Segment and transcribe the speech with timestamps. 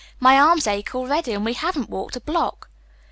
[0.19, 2.71] "My arms ache already, and we haven't walked a block."